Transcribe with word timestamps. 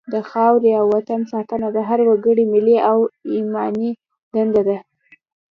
د 0.13 0.15
خاورې 0.29 0.71
او 0.79 0.85
وطن 0.95 1.21
ساتنه 1.31 1.67
د 1.75 1.77
هر 1.89 1.99
وګړي 2.09 2.45
ملي 2.53 2.77
او 2.89 2.97
ایماني 3.33 3.91
دنده 4.33 4.61
ده. 4.67 4.77